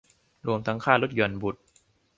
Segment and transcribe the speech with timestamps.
[0.47, 1.61] รวมทั้งค่าลดหย่อนบุตร